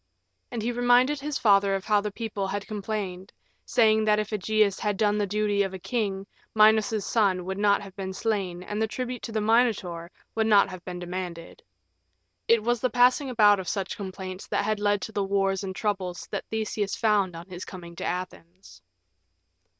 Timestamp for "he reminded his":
0.63-1.37